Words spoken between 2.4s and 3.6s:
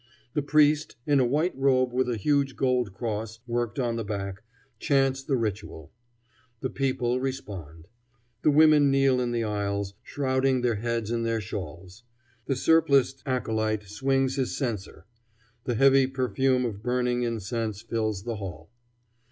gold cross